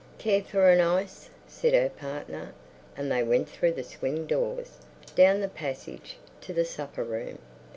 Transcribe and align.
"Care 0.17 0.41
for 0.41 0.67
an 0.71 0.81
ice?" 0.81 1.29
said 1.47 1.75
her 1.75 1.87
partner. 1.87 2.53
And 2.97 3.11
they 3.11 3.21
went 3.21 3.47
through 3.47 3.73
the 3.73 3.83
swing 3.83 4.25
doors, 4.25 4.79
down 5.13 5.41
the 5.41 5.47
passage, 5.47 6.17
to 6.41 6.53
the 6.53 6.65
supper 6.65 7.03
room. 7.03 7.37